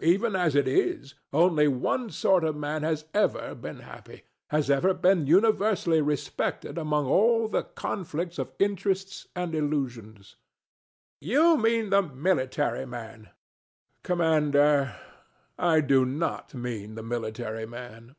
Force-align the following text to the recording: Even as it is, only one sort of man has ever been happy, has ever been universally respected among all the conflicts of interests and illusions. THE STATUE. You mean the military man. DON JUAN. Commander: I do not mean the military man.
Even 0.00 0.34
as 0.34 0.54
it 0.54 0.66
is, 0.66 1.14
only 1.30 1.68
one 1.68 2.08
sort 2.08 2.42
of 2.42 2.56
man 2.56 2.82
has 2.84 3.04
ever 3.12 3.54
been 3.54 3.80
happy, 3.80 4.22
has 4.48 4.70
ever 4.70 4.94
been 4.94 5.26
universally 5.26 6.00
respected 6.00 6.78
among 6.78 7.04
all 7.04 7.48
the 7.48 7.64
conflicts 7.64 8.38
of 8.38 8.50
interests 8.58 9.26
and 9.36 9.54
illusions. 9.54 10.36
THE 11.20 11.26
STATUE. 11.26 11.32
You 11.38 11.56
mean 11.58 11.90
the 11.90 12.00
military 12.00 12.86
man. 12.86 13.24
DON 13.24 13.24
JUAN. 13.26 13.34
Commander: 14.04 14.96
I 15.58 15.82
do 15.82 16.06
not 16.06 16.54
mean 16.54 16.94
the 16.94 17.02
military 17.02 17.66
man. 17.66 18.16